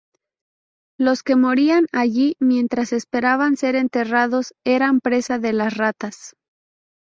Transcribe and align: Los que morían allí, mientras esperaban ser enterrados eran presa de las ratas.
Los 0.97 1.21
que 1.21 1.35
morían 1.35 1.85
allí, 1.91 2.35
mientras 2.39 2.91
esperaban 2.91 3.55
ser 3.55 3.75
enterrados 3.75 4.55
eran 4.65 4.99
presa 4.99 5.37
de 5.37 5.53
las 5.53 5.77
ratas. 5.77 6.35